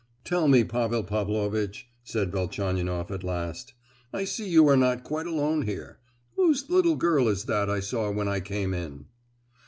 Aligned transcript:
"Tell 0.23 0.47
me, 0.47 0.63
Pavel 0.63 1.03
Pavlovitch," 1.03 1.87
said 2.03 2.31
Velchaninoff 2.31 3.11
at 3.11 3.23
last, 3.23 3.75
"—I 4.11 4.25
see 4.25 4.49
you 4.49 4.67
are 4.67 4.75
not 4.75 5.03
quite 5.03 5.27
alone 5.27 5.61
here,—whose 5.61 6.71
little 6.71 6.95
girl 6.95 7.27
is 7.27 7.43
that 7.43 7.69
I 7.69 7.81
saw 7.81 8.09
when 8.09 8.27
I 8.27 8.39
came 8.39 8.73
in?" 8.73 9.05